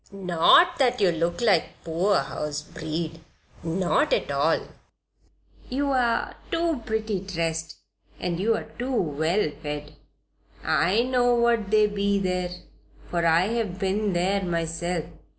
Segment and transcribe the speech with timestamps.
[0.11, 3.21] "Not that you look like poorhouse breed
[3.63, 4.61] not at all.
[5.69, 7.75] You're too pretty dressed
[8.19, 9.93] and you're too well fed.
[10.63, 12.49] I know what they be there,
[13.11, 15.05] for I have been there myself.